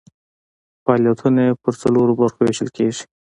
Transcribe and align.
فعالیتونه 0.83 1.41
یې 1.47 1.53
په 1.61 1.69
څلورو 1.81 2.17
برخو 2.19 2.39
ویشل 2.43 2.69
کیږي. 2.77 3.03